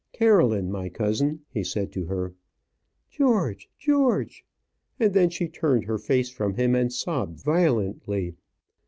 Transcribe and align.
"Caroline, 0.13 0.71
my 0.71 0.89
cousin," 0.89 1.41
he 1.53 1.63
said 1.63 1.91
to 1.91 2.05
her. 2.05 2.33
"George, 3.11 3.69
George." 3.77 4.43
And 4.99 5.13
then 5.13 5.29
she 5.29 5.47
turned 5.47 5.85
her 5.85 5.99
face 5.99 6.31
from 6.31 6.55
him, 6.55 6.73
and 6.73 6.91
sobbed 6.91 7.43
violently. 7.43 8.33